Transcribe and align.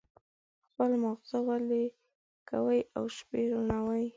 خپل 0.69 0.91
مازغه 1.03 1.39
ویلي 1.47 1.85
کوي 2.49 2.79
او 2.97 3.03
شپې 3.17 3.41
روڼوي. 3.51 4.05